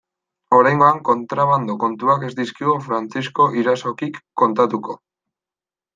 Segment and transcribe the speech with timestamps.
[0.59, 5.01] Oraingoan kontrabando kontuak ez dizkigu Frantzisko Irazokik kontatuko.